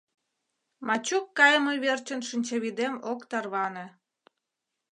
Мачук 0.87 1.25
кайыме 1.37 1.73
верчын 1.83 2.21
шинчавӱдем 2.29 2.93
ок 3.11 3.19
тарване. 3.29 3.85